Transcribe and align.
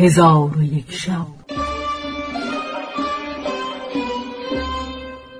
هزار 0.00 0.58
و 0.58 0.62
یک 0.62 0.92
شب. 0.92 1.26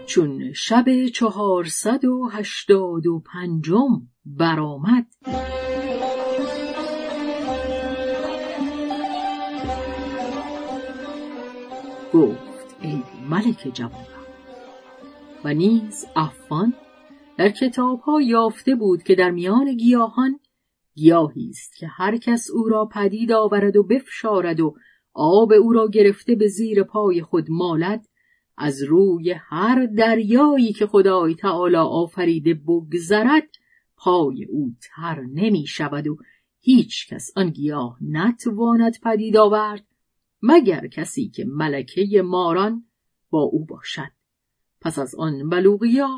چون 0.06 0.52
شب 0.52 1.06
چهارصد 1.14 2.04
و 2.04 2.28
هشتاد 2.32 3.06
و 3.06 3.22
پنجم 3.32 4.08
برآمد. 4.26 5.06
گفت 12.14 12.76
ای 12.80 13.02
ملک 13.30 13.70
جوان 13.74 14.06
و 15.44 15.54
نیز 15.54 16.06
افان 16.16 16.74
در 17.36 17.48
کتاب 17.48 18.00
ها 18.00 18.20
یافته 18.20 18.74
بود 18.74 19.02
که 19.02 19.14
در 19.14 19.30
میان 19.30 19.76
گیاهان 19.76 20.40
گیاهی 20.98 21.48
است 21.48 21.76
که 21.76 21.86
هر 21.86 22.16
کس 22.16 22.50
او 22.50 22.68
را 22.68 22.84
پدید 22.84 23.32
آورد 23.32 23.76
و 23.76 23.82
بفشارد 23.82 24.60
و 24.60 24.74
آب 25.14 25.52
او 25.52 25.72
را 25.72 25.88
گرفته 25.88 26.34
به 26.34 26.48
زیر 26.48 26.82
پای 26.82 27.22
خود 27.22 27.46
مالد 27.48 28.06
از 28.56 28.82
روی 28.82 29.34
هر 29.38 29.86
دریایی 29.86 30.72
که 30.72 30.86
خدای 30.86 31.34
تعالی 31.34 31.76
آفریده 31.76 32.54
بگذرد 32.54 33.48
پای 33.96 34.44
او 34.44 34.74
تر 34.80 35.20
نمی 35.20 35.66
شود 35.66 36.06
و 36.06 36.16
هیچ 36.60 37.08
کس 37.08 37.30
آن 37.36 37.50
گیاه 37.50 37.98
نتواند 38.00 39.00
پدید 39.02 39.36
آورد 39.36 39.86
مگر 40.42 40.86
کسی 40.86 41.28
که 41.28 41.44
ملکه 41.44 42.22
ماران 42.22 42.84
با 43.30 43.42
او 43.42 43.64
باشد. 43.64 44.10
پس 44.80 44.98
از 44.98 45.14
آن 45.14 45.48
بلوغیا 45.48 46.08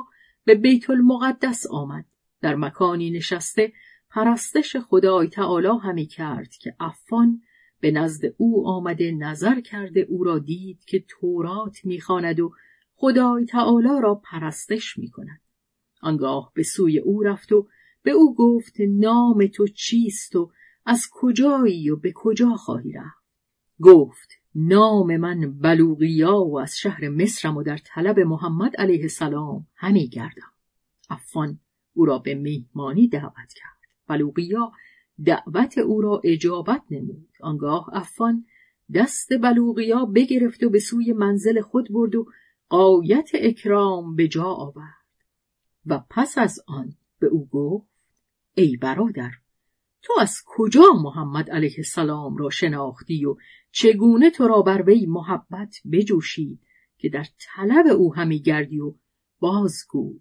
به 0.45 0.55
بیت 0.55 0.91
المقدس 0.91 1.67
آمد 1.71 2.05
در 2.41 2.57
مکانی 2.57 3.11
نشسته 3.11 3.73
پرستش 4.11 4.77
خدای 4.77 5.29
تعالی 5.29 5.69
همی 5.83 6.07
کرد 6.07 6.55
که 6.55 6.75
افان 6.81 7.43
به 7.81 7.91
نزد 7.91 8.35
او 8.37 8.69
آمده 8.69 9.13
نظر 9.13 9.61
کرده 9.61 10.01
او 10.01 10.25
را 10.25 10.39
دید 10.39 10.85
که 10.85 11.05
تورات 11.09 11.85
می‌خواند 11.85 12.41
و 12.41 12.53
خدای 12.95 13.45
تعالی 13.45 14.01
را 14.03 14.15
پرستش 14.15 14.99
می‌کند 14.99 15.41
آنگاه 16.03 16.53
به 16.55 16.63
سوی 16.63 16.99
او 16.99 17.23
رفت 17.23 17.53
و 17.53 17.69
به 18.03 18.11
او 18.11 18.35
گفت 18.35 18.75
نام 18.81 19.47
تو 19.47 19.67
چیست 19.67 20.37
و 20.37 20.51
از 20.87 21.09
کجایی 21.13 21.91
و 21.91 21.97
به 21.97 22.13
کجا 22.15 22.51
خواهی 22.51 22.93
رفت؟ 22.93 23.21
گفت 23.83 24.29
نام 24.55 25.17
من 25.17 25.59
بلوغیا 25.59 26.37
و 26.37 26.59
از 26.61 26.79
شهر 26.79 27.09
مصرم 27.09 27.57
و 27.57 27.63
در 27.63 27.79
طلب 27.85 28.21
محمد 28.21 28.77
علیه 28.77 29.03
السلام 29.03 29.67
همی 29.75 30.09
گردم. 30.09 30.53
افان 31.11 31.61
او 31.95 32.05
را 32.05 32.19
به 32.19 32.35
میهمانی 32.35 33.09
دعوت 33.09 33.53
کرد. 33.55 33.80
بلوغیا 34.11 34.73
دعوت 35.25 35.79
او 35.79 36.01
را 36.01 36.21
اجابت 36.25 36.83
نمود. 36.91 37.29
آنگاه 37.41 37.91
افان 37.93 38.45
دست 38.95 39.29
بلوغیا 39.43 40.05
بگرفت 40.05 40.63
و 40.63 40.71
به 40.71 40.79
سوی 40.79 41.13
منزل 41.13 41.61
خود 41.61 41.89
برد 41.93 42.15
و 42.15 42.27
قایت 42.69 43.31
اکرام 43.35 44.17
به 44.17 44.29
جا 44.29 44.45
آورد. 44.45 45.01
و 45.87 46.01
پس 46.11 46.39
از 46.39 46.61
آن 46.67 46.95
به 47.19 47.27
او 47.27 47.49
گفت 47.49 47.91
ای 48.55 48.77
برادر 48.77 49.31
تو 50.03 50.13
از 50.21 50.43
کجا 50.47 50.93
محمد 51.03 51.51
علیه 51.51 51.75
السلام 51.79 52.37
را 52.37 52.51
شناختی 52.51 53.25
و 53.25 53.37
چگونه 53.73 54.31
تو 54.31 54.49
را 54.49 54.63
بر 54.63 54.83
وی 54.83 55.07
محبت 55.07 55.77
بجوشید 55.93 56.61
که 56.99 57.09
در 57.09 57.27
طلب 57.39 57.87
او 57.87 58.15
همی 58.15 58.41
گردی 58.41 58.81
و 58.81 58.95
بازگو 59.39 60.21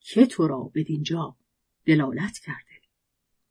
که 0.00 0.26
تو 0.26 0.46
را 0.46 0.70
بدینجا 0.74 1.36
دلالت 1.84 2.38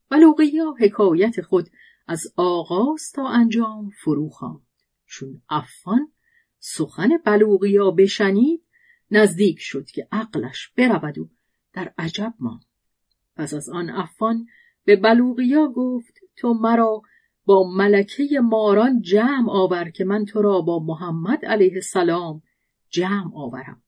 کرده 0.09 0.25
بلوغیا 0.25 0.75
حکایت 0.79 1.41
خود 1.41 1.69
از 2.07 2.33
آغاز 2.35 3.11
تا 3.11 3.27
انجام 3.27 3.89
فرو 3.89 4.29
چون 5.05 5.41
افان 5.49 6.11
سخن 6.59 7.09
بلوغیا 7.25 7.91
بشنید 7.91 8.63
نزدیک 9.11 9.57
شد 9.59 9.85
که 9.85 10.07
عقلش 10.11 10.71
برود 10.77 11.17
و 11.17 11.29
در 11.73 11.93
عجب 11.97 12.33
ماند. 12.39 12.65
پس 13.35 13.53
از 13.53 13.69
آن 13.69 13.89
افان 13.89 14.45
به 14.85 14.95
بلوغیا 14.95 15.67
گفت 15.67 16.13
تو 16.35 16.53
مرا 16.53 17.01
با 17.45 17.71
ملکه 17.77 18.39
ماران 18.43 19.01
جمع 19.01 19.49
آور 19.49 19.89
که 19.89 20.05
من 20.05 20.25
تو 20.25 20.41
را 20.41 20.61
با 20.61 20.79
محمد 20.79 21.45
علیه 21.45 21.73
السلام 21.73 22.41
جمع 22.89 23.31
آورم. 23.35 23.81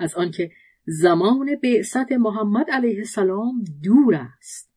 از 0.00 0.14
آنکه 0.14 0.50
زمان 0.84 1.56
بعثت 1.62 2.12
محمد 2.12 2.70
علیه 2.70 2.98
السلام 2.98 3.64
دور 3.82 4.14
است. 4.14 4.69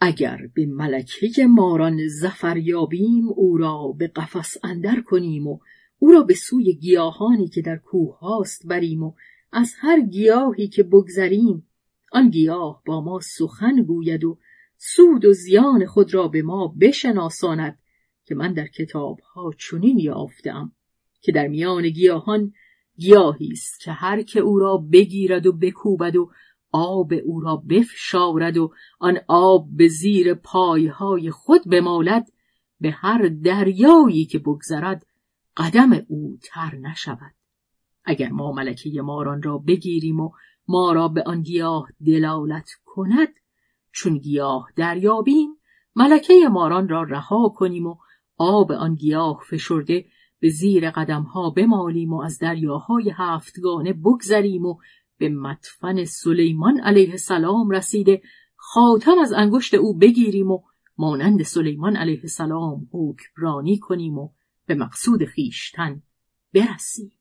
اگر 0.00 0.38
به 0.54 0.66
ملکه 0.66 1.46
ماران 1.46 2.08
زفر 2.08 2.56
یابیم 2.56 3.28
او 3.28 3.56
را 3.56 3.94
به 3.98 4.06
قفس 4.06 4.56
اندر 4.64 5.00
کنیم 5.00 5.46
و 5.46 5.58
او 5.98 6.12
را 6.12 6.22
به 6.22 6.34
سوی 6.34 6.72
گیاهانی 6.72 7.48
که 7.48 7.62
در 7.62 7.76
کوه 7.76 8.18
هاست 8.18 8.66
بریم 8.66 9.02
و 9.02 9.14
از 9.52 9.72
هر 9.78 10.00
گیاهی 10.00 10.68
که 10.68 10.82
بگذریم 10.82 11.66
آن 12.12 12.30
گیاه 12.30 12.82
با 12.86 13.00
ما 13.00 13.20
سخن 13.20 13.82
گوید 13.82 14.24
و 14.24 14.38
سود 14.76 15.24
و 15.24 15.32
زیان 15.32 15.86
خود 15.86 16.14
را 16.14 16.28
به 16.28 16.42
ما 16.42 16.74
بشناساند 16.80 17.78
که 18.24 18.34
من 18.34 18.52
در 18.52 18.66
کتاب 18.66 19.20
ها 19.20 19.50
چنین 19.58 19.98
یافتم 19.98 20.72
که 21.20 21.32
در 21.32 21.48
میان 21.48 21.88
گیاهان 21.88 22.52
گیاهی 22.96 23.48
است 23.52 23.80
که 23.80 23.92
هر 23.92 24.22
که 24.22 24.40
او 24.40 24.58
را 24.58 24.76
بگیرد 24.76 25.46
و 25.46 25.52
بکوبد 25.52 26.16
و 26.16 26.30
آب 26.78 27.12
او 27.24 27.40
را 27.40 27.56
بفشارد 27.56 28.56
و 28.56 28.72
آن 28.98 29.18
آب 29.28 29.68
به 29.76 29.88
زیر 29.88 30.34
پایهای 30.34 31.30
خود 31.30 31.60
بمالد 31.70 32.32
به 32.80 32.90
هر 32.90 33.28
دریایی 33.42 34.24
که 34.24 34.38
بگذرد 34.38 35.06
قدم 35.56 35.90
او 36.08 36.38
تر 36.42 36.74
نشود. 36.74 37.34
اگر 38.04 38.28
ما 38.28 38.52
ملکه 38.52 39.02
ماران 39.02 39.42
را 39.42 39.58
بگیریم 39.58 40.20
و 40.20 40.30
ما 40.68 40.92
را 40.92 41.08
به 41.08 41.22
آن 41.22 41.42
گیاه 41.42 41.88
دلالت 42.06 42.70
کند 42.84 43.28
چون 43.92 44.18
گیاه 44.18 44.68
دریابیم 44.76 45.48
ملکه 45.96 46.34
ماران 46.50 46.88
را 46.88 47.02
رها 47.02 47.48
کنیم 47.48 47.86
و 47.86 47.96
آب 48.38 48.72
آن 48.72 48.94
گیاه 48.94 49.40
فشرده 49.50 50.06
به 50.40 50.48
زیر 50.48 50.90
قدمها 50.90 51.50
بمالیم 51.50 52.12
و 52.12 52.20
از 52.22 52.38
دریاهای 52.38 53.12
هفتگانه 53.14 53.92
بگذریم 53.92 54.66
و 54.66 54.78
به 55.18 55.28
مدفن 55.28 56.04
سلیمان 56.04 56.80
علیه 56.80 57.10
السلام 57.10 57.70
رسیده 57.70 58.22
خاتم 58.56 59.18
از 59.18 59.32
انگشت 59.32 59.74
او 59.74 59.98
بگیریم 59.98 60.50
و 60.50 60.62
مانند 60.98 61.42
سلیمان 61.42 61.96
علیه 61.96 62.20
السلام 62.22 62.88
حکمرانی 62.92 63.78
کنیم 63.78 64.18
و 64.18 64.30
به 64.66 64.74
مقصود 64.74 65.24
خیشتن 65.24 66.02
برسیم. 66.54 67.12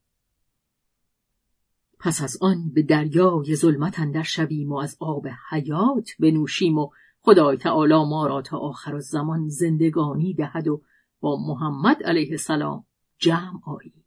پس 1.99 2.23
از 2.23 2.37
آن 2.41 2.71
به 2.73 2.81
دریای 2.81 3.55
ظلمت 3.55 3.99
اندر 3.99 4.23
شویم 4.23 4.71
و 4.71 4.75
از 4.77 4.97
آب 4.99 5.27
حیات 5.49 6.09
بنوشیم 6.19 6.77
و 6.77 6.89
خدای 7.19 7.57
تعالی 7.57 7.93
ما 7.93 8.27
را 8.27 8.41
تا 8.41 8.57
آخر 8.57 8.99
زمان 8.99 9.49
زندگانی 9.49 10.33
دهد 10.33 10.67
و 10.67 10.81
با 11.19 11.37
محمد 11.47 12.03
علیه 12.03 12.31
السلام 12.31 12.85
جمع 13.17 13.59
آییم. 13.65 14.05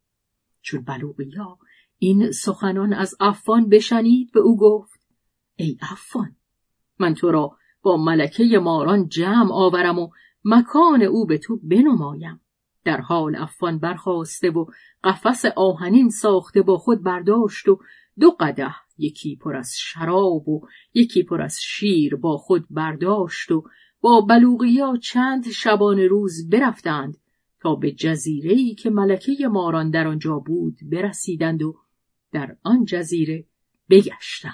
چون 0.60 0.84
بلوغیا 0.84 1.59
این 1.98 2.31
سخنان 2.31 2.92
از 2.92 3.14
افان 3.20 3.69
بشنید 3.69 4.32
به 4.32 4.41
او 4.41 4.59
گفت 4.59 5.00
ای 5.56 5.76
افان 5.82 6.36
من 6.98 7.14
تو 7.14 7.31
را 7.31 7.56
با 7.82 7.97
ملکه 7.97 8.59
ماران 8.59 9.09
جمع 9.09 9.53
آورم 9.53 9.98
و 9.98 10.10
مکان 10.44 11.03
او 11.03 11.26
به 11.26 11.38
تو 11.38 11.58
بنمایم. 11.62 12.41
در 12.84 13.00
حال 13.00 13.37
افان 13.37 13.78
برخواسته 13.78 14.50
و 14.50 14.64
قفس 15.04 15.44
آهنین 15.56 16.10
ساخته 16.10 16.62
با 16.62 16.76
خود 16.76 17.03
برداشت 17.03 17.69
و 17.69 17.78
دو 18.20 18.31
قده 18.31 18.75
یکی 18.98 19.37
پر 19.37 19.56
از 19.56 19.72
شراب 19.76 20.48
و 20.48 20.66
یکی 20.94 21.22
پر 21.22 21.42
از 21.42 21.58
شیر 21.62 22.16
با 22.16 22.37
خود 22.37 22.66
برداشت 22.70 23.53
و 23.53 23.64
با 24.00 24.20
بلوغیا 24.20 24.96
چند 25.02 25.49
شبان 25.50 25.99
روز 25.99 26.49
برفتند 26.50 27.17
تا 27.61 27.75
به 27.75 27.93
جزیره‌ای 27.93 28.75
که 28.75 28.90
ملکه 28.90 29.49
ماران 29.49 29.90
در 29.90 30.06
آنجا 30.06 30.38
بود 30.38 30.78
برسیدند 30.93 31.62
و 31.62 31.76
در 32.32 32.56
آن 32.62 32.84
جزیره 32.84 33.46
بگشتند. 33.90 34.52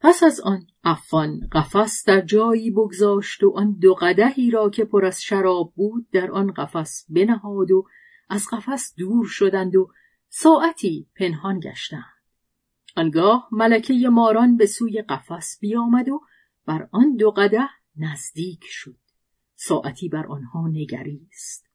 پس 0.00 0.22
از 0.22 0.40
آن 0.40 0.66
افان 0.84 1.48
قفس 1.52 2.04
در 2.04 2.20
جایی 2.20 2.70
بگذاشت 2.70 3.42
و 3.42 3.52
آن 3.56 3.72
دو 3.72 3.94
قدهی 3.94 4.50
را 4.50 4.70
که 4.70 4.84
پر 4.84 5.04
از 5.04 5.22
شراب 5.22 5.72
بود 5.76 6.10
در 6.10 6.30
آن 6.30 6.52
قفس 6.52 7.06
بنهاد 7.08 7.70
و 7.70 7.86
از 8.28 8.46
قفس 8.52 8.94
دور 8.96 9.26
شدند 9.26 9.76
و 9.76 9.90
ساعتی 10.28 11.08
پنهان 11.16 11.60
گشتند. 11.60 12.04
آنگاه 12.96 13.48
ملکه 13.52 14.08
ماران 14.08 14.56
به 14.56 14.66
سوی 14.66 15.02
قفس 15.02 15.58
بیامد 15.60 16.08
و 16.08 16.20
بر 16.66 16.88
آن 16.92 17.16
دو 17.16 17.30
قده 17.30 17.68
نزدیک 17.96 18.64
شد. 18.64 18.96
ساعتی 19.54 20.08
بر 20.08 20.26
آنها 20.26 20.68
نگریست. 20.68 21.66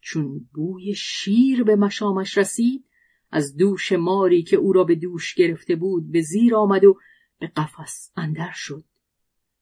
چون 0.00 0.48
بوی 0.54 0.94
شیر 0.94 1.64
به 1.64 1.76
مشامش 1.76 2.38
رسید 2.38 2.84
از 3.30 3.56
دوش 3.56 3.92
ماری 3.92 4.42
که 4.42 4.56
او 4.56 4.72
را 4.72 4.84
به 4.84 4.94
دوش 4.94 5.34
گرفته 5.34 5.76
بود 5.76 6.12
به 6.12 6.20
زیر 6.20 6.56
آمد 6.56 6.84
و 6.84 6.98
به 7.38 7.46
قفس 7.46 8.12
اندر 8.16 8.50
شد. 8.54 8.84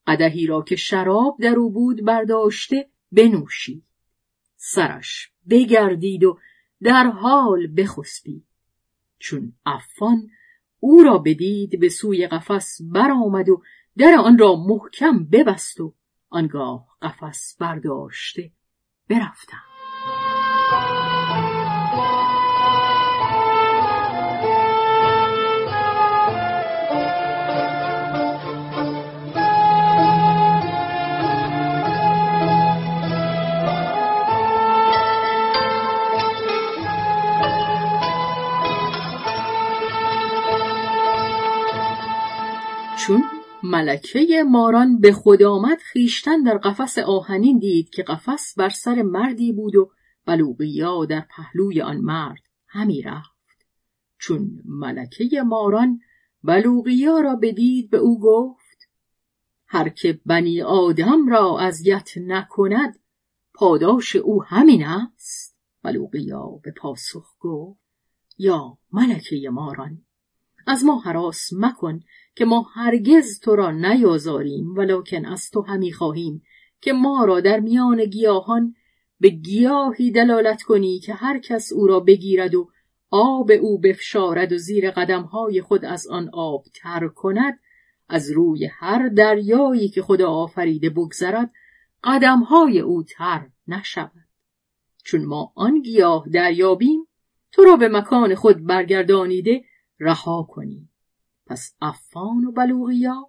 قدهی 0.07 0.47
را 0.47 0.63
که 0.63 0.77
شراب 0.77 1.37
در 1.41 1.55
او 1.55 1.71
بود 1.71 2.05
برداشته 2.05 2.89
بنوشید. 3.13 3.85
سرش 4.57 5.31
بگردید 5.51 6.25
و 6.25 6.39
در 6.83 7.07
حال 7.07 7.67
بخسبید. 7.77 8.47
چون 9.19 9.53
افان 9.67 10.31
او 10.81 11.03
را 11.03 11.19
بدید 11.19 11.81
به 11.81 11.89
سوی 11.89 12.27
قفس 12.27 12.79
برآمد 12.83 13.49
و 13.49 13.63
در 13.97 14.17
آن 14.19 14.39
را 14.39 14.57
محکم 14.57 15.25
ببست 15.25 15.81
و 15.81 15.95
آنگاه 16.29 16.87
قفس 17.03 17.57
برداشته 17.61 18.51
برفتم 19.09 19.76
چون 43.07 43.25
ملکه 43.63 44.45
ماران 44.49 45.01
به 45.01 45.13
خود 45.13 45.43
آمد 45.43 45.79
خیشتن 45.79 46.43
در 46.43 46.59
قفس 46.59 46.99
آهنین 46.99 47.59
دید 47.59 47.91
که 47.91 48.03
قفس 48.03 48.55
بر 48.59 48.69
سر 48.69 49.03
مردی 49.03 49.53
بود 49.53 49.77
و 49.77 49.91
بلوغیا 50.25 51.05
در 51.05 51.27
پهلوی 51.37 51.81
آن 51.81 51.97
مرد 51.97 52.43
همی 52.67 53.03
رفت. 53.03 53.67
چون 54.19 54.63
ملکه 54.65 55.43
ماران 55.43 56.01
بلوغیا 56.43 57.21
را 57.21 57.37
بدید 57.37 57.91
به 57.91 57.99
او 57.99 58.21
گفت 58.21 58.89
هر 59.67 59.89
که 59.89 60.21
بنی 60.27 60.63
آدم 60.63 61.29
را 61.29 61.59
اذیت 61.61 62.11
نکند 62.17 62.99
پاداش 63.55 64.17
او 64.17 64.45
همین 64.45 64.85
است. 64.85 65.59
بلوغیا 65.83 66.61
به 66.63 66.73
پاسخ 66.73 67.37
گفت 67.41 67.81
یا 68.39 68.79
ملکه 68.93 69.51
ماران 69.51 70.03
از 70.67 70.85
ما 70.85 70.99
حراس 70.99 71.53
مکن 71.53 72.01
که 72.37 72.45
ما 72.45 72.67
هرگز 72.75 73.41
تو 73.41 73.57
را 73.57 73.71
نیازاریم 73.71 74.75
ولکن 74.77 75.25
از 75.25 75.51
تو 75.51 75.63
همی 75.63 75.93
خواهیم 75.93 76.43
که 76.81 76.93
ما 76.93 77.25
را 77.25 77.41
در 77.41 77.61
میان 77.61 78.05
گیاهان 78.05 78.75
به 79.21 79.29
گیاهی 79.29 80.11
دلالت 80.11 80.63
کنی 80.63 80.99
که 80.99 81.15
هر 81.15 81.39
کس 81.39 81.73
او 81.73 81.87
را 81.87 82.01
بگیرد 82.01 82.55
و 82.55 82.71
آب 83.11 83.51
او 83.61 83.79
بفشارد 83.79 84.53
و 84.53 84.59
زیر 84.59 84.91
قدمهای 84.91 85.63
خود 85.63 85.85
از 85.85 86.07
آن 86.07 86.31
آب 86.33 86.65
تر 86.83 87.09
کند 87.09 87.59
از 88.09 88.31
روی 88.31 88.67
هر 88.67 89.09
دریایی 89.09 89.89
که 89.89 90.03
خدا 90.03 90.31
آفریده 90.31 90.91
بگذرد 90.91 91.53
قدمهای 92.05 92.81
او 92.81 93.03
تر 93.03 93.49
نشود. 93.69 94.27
چون 95.05 95.25
ما 95.25 95.53
آن 95.55 95.83
گیاه 95.83 96.29
دریابیم 96.29 97.07
تو 97.53 97.65
را 97.65 97.77
به 97.77 97.89
مکان 97.89 98.35
خود 98.35 98.67
برگردانیده 98.67 99.65
رها 100.01 100.47
کنیم. 100.51 100.91
پس 101.47 101.75
افان 101.81 102.45
و 102.45 102.53
بلوغیا 102.53 103.29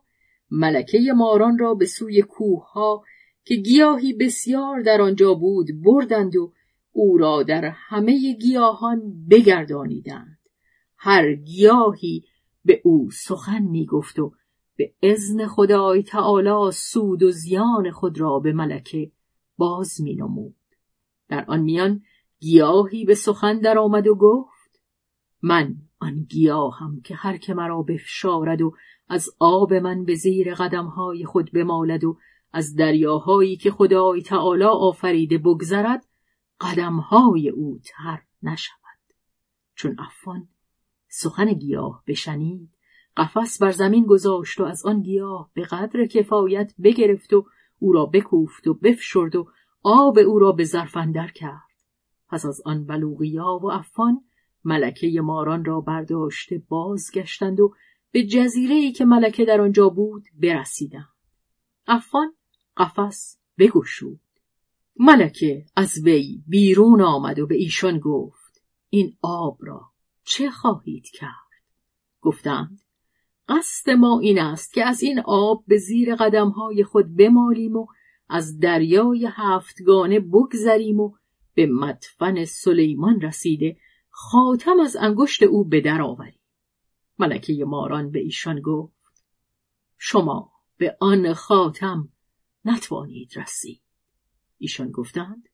ملکه 0.52 1.00
ماران 1.16 1.58
را 1.58 1.74
به 1.74 1.86
سوی 1.86 2.22
کوه 2.22 2.72
ها 2.72 3.04
که 3.44 3.56
گیاهی 3.56 4.14
بسیار 4.14 4.81
در 4.81 5.02
آنجا 5.02 5.34
بود 5.34 5.68
بردند 5.84 6.36
و 6.36 6.54
او 6.92 7.18
را 7.18 7.44
در 7.44 7.66
همه 7.66 8.34
گیاهان 8.34 9.28
بگردانیدند 9.30 10.40
هر 10.98 11.34
گیاهی 11.34 12.24
به 12.66 12.81
او 12.84 13.10
سخن 13.12 13.62
می 13.62 13.86
گفت 13.86 14.19
و 14.19 14.34
به 14.75 14.94
ازن 15.04 15.48
خدای 15.48 16.04
تعالی 16.04 16.72
سود 16.72 17.24
و 17.24 17.31
زیان 17.31 17.92
خود 17.92 18.19
را 18.19 18.40
به 18.40 18.54
ملکه 18.54 19.12
باز 19.58 20.02
می 20.02 20.16
نمود. 20.16 20.56
در 21.30 21.46
آن 21.48 21.60
میان 21.62 22.02
گیاهی 22.40 23.06
به 23.06 23.16
سخن 23.16 23.60
در 23.60 23.78
آمد 23.78 24.08
و 24.08 24.16
گفت 24.16 24.81
من 25.42 25.75
آن 26.00 26.24
گیاهم 26.24 27.02
که 27.02 27.16
هر 27.16 27.38
که 27.38 27.54
مرا 27.54 27.82
بفشارد 27.82 28.62
و 28.62 28.76
از 29.10 29.30
آب 29.40 29.74
من 29.74 30.06
به 30.06 30.16
زیر 30.16 30.54
قدمهای 30.54 31.26
خود 31.26 31.52
بمالد 31.52 32.04
و 32.04 32.18
از 32.54 32.76
دریاهایی 32.76 33.58
که 33.58 33.72
خدای 33.72 34.22
تعالی 34.22 34.64
آفریده 34.64 35.38
بگذرد 35.38 36.06
قدمهای 36.62 37.50
او 37.50 37.80
تر 37.84 38.22
نشود. 38.44 38.78
چون 39.76 39.96
افان 40.00 40.48
سخن 41.08 41.54
گیاه 41.54 42.04
بشنید 42.08 42.70
قفس 43.18 43.62
بر 43.62 43.72
زمین 43.72 44.06
گذاشت 44.06 44.60
و 44.60 44.64
از 44.64 44.86
آن 44.86 45.02
گیاه 45.02 45.52
به 45.54 45.62
قدر 45.62 46.06
کفایت 46.06 46.74
بگرفت 46.84 47.34
و 47.34 47.46
او 47.80 47.92
را 47.92 48.06
بکوفت 48.06 48.68
و 48.68 48.74
بفشرد 48.74 49.36
و 49.36 49.48
آب 49.84 50.18
او 50.18 50.40
را 50.40 50.52
به 50.52 50.64
ظرفندر 50.64 51.28
کرد. 51.28 51.62
پس 52.30 52.46
از 52.46 52.62
آن 52.66 52.86
بلوغیا 52.86 53.60
و 53.64 53.72
افان 53.72 54.22
ملکه 54.68 55.22
ماران 55.22 55.66
را 55.66 55.81
برداشته 55.81 56.64
بازگشتند 56.69 57.60
و 57.60 57.74
به 58.12 58.24
جزیره 58.24 58.92
که 58.92 59.06
ملکه 59.06 59.46
در 59.46 59.62
آنجا 59.62 59.90
بود 59.90 60.24
برسیدند. 60.42 61.08
افان 61.88 62.34
قفس 62.78 63.40
بگشود. 63.58 64.19
ملکه 65.00 65.66
از 65.75 66.00
وی 66.04 66.44
بیرون 66.48 67.02
آمد 67.02 67.40
و 67.40 67.48
به 67.48 67.56
ایشان 67.56 68.00
گفت 68.00 68.64
این 68.90 69.18
آب 69.22 69.58
را 69.62 69.81
چه 70.24 70.50
خواهید 70.50 71.06
کرد؟ 71.14 71.31
گفتند 72.22 72.81
قصد 73.50 73.90
ما 73.90 74.19
این 74.19 74.40
است 74.40 74.74
که 74.74 74.86
از 74.86 75.04
این 75.04 75.19
آب 75.19 75.64
به 75.68 75.78
زیر 75.78 76.16
قدمهای 76.16 76.84
خود 76.84 77.16
بمالیم 77.16 77.75
و 77.75 77.88
از 78.30 78.60
دریای 78.60 79.30
هفتگانه 79.31 80.19
بگذریم 80.19 81.00
و 81.00 81.14
به 81.54 81.66
مدفن 81.66 82.46
سلیمان 82.46 83.22
رسیده 83.22 83.78
خاتم 84.19 84.80
از 84.80 84.96
انگشت 84.96 85.44
او 85.44 85.64
به 85.64 85.81
در 85.81 86.02
آوریم 86.02 86.40
ملکه 87.19 87.66
ماران 87.66 88.12
به 88.12 88.19
ایشان 88.19 88.62
گفت 88.62 89.24
شما 89.98 90.52
به 90.78 90.98
آن 91.00 91.34
خاتم 91.34 92.10
نتوانید 92.66 93.40
رسید. 93.40 93.81
ایشان 94.58 94.92
گفتند 94.92 95.50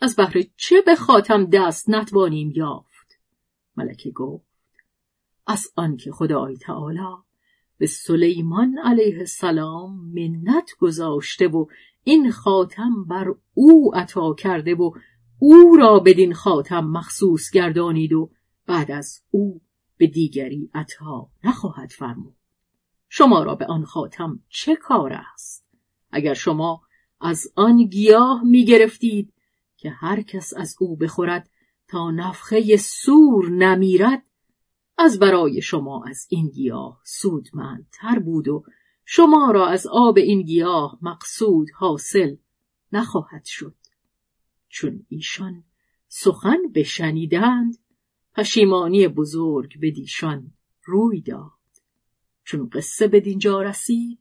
از 0.00 0.16
بهر 0.16 0.42
چه 0.56 0.82
به 0.86 0.96
خاتم 0.96 1.44
دست 1.44 1.90
نتوانیم 1.90 2.52
یافت؟ 2.56 3.18
ملکه 3.76 4.10
گفت 4.10 4.46
از 5.46 5.72
آنکه 5.76 6.12
خدای 6.12 6.56
تعالی 6.56 7.16
به 7.78 7.86
سلیمان 7.86 8.78
علیه 8.84 9.18
السلام 9.18 10.12
منت 10.14 10.70
گذاشته 10.78 11.48
و 11.48 11.66
این 12.04 12.30
خاتم 12.30 13.04
بر 13.04 13.34
او 13.54 13.94
عطا 13.94 14.34
کرده 14.34 14.74
و 14.74 14.90
او 15.38 15.76
را 15.76 15.98
بدین 15.98 16.34
خاتم 16.34 16.84
مخصوص 16.84 17.50
گردانید 17.50 18.12
و 18.12 18.30
بعد 18.66 18.90
از 18.90 19.22
او 19.30 19.60
به 19.96 20.06
دیگری 20.06 20.70
عطا 20.74 21.30
نخواهد 21.44 21.90
فرمود. 21.90 22.36
شما 23.08 23.42
را 23.42 23.54
به 23.54 23.66
آن 23.66 23.84
خاتم 23.84 24.40
چه 24.48 24.76
کار 24.76 25.12
است؟ 25.12 25.66
اگر 26.10 26.34
شما 26.34 26.80
از 27.20 27.52
آن 27.54 27.84
گیاه 27.84 28.42
می 28.44 28.64
گرفتید 28.64 29.32
که 29.76 29.90
هر 29.90 30.22
کس 30.22 30.54
از 30.56 30.76
او 30.80 30.96
بخورد 30.96 31.50
تا 31.88 32.10
نفخه 32.10 32.76
سور 32.76 33.50
نمیرد 33.50 34.22
از 34.98 35.18
برای 35.18 35.62
شما 35.62 36.04
از 36.08 36.26
این 36.30 36.48
گیاه 36.48 37.00
سودمندتر 37.04 38.18
بود 38.18 38.48
و 38.48 38.64
شما 39.04 39.50
را 39.50 39.66
از 39.66 39.86
آب 39.86 40.16
این 40.16 40.42
گیاه 40.42 40.98
مقصود 41.02 41.68
حاصل 41.74 42.36
نخواهد 42.92 43.44
شد. 43.44 43.77
چون 44.80 45.06
ایشان 45.08 45.64
سخن 46.08 46.58
بشنیدند 46.74 47.78
پشیمانی 48.34 49.08
بزرگ 49.08 49.80
به 49.80 49.90
دیشان 49.90 50.52
روی 50.84 51.20
داد. 51.20 51.50
چون 52.44 52.68
قصه 52.68 53.08
به 53.08 53.20
دینجا 53.20 53.62
رسید 53.62 54.18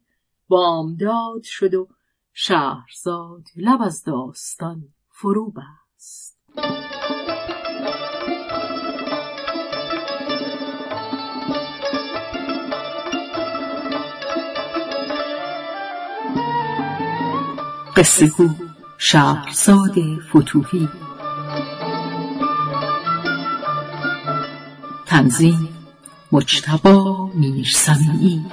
بامداد 0.48 1.44
شد 1.44 1.74
و 1.74 1.88
شهرزاد 2.34 3.44
لب 3.56 3.82
از 3.82 4.04
داستان 4.04 4.94
فرو 5.10 5.52
بست. 5.52 6.38
قصه 17.96 18.28
شهرزاد 18.98 19.96
فتوحی 20.30 20.90
تنظیم 25.06 25.70
مجتبا 26.32 27.30
میرسمی 27.34 28.46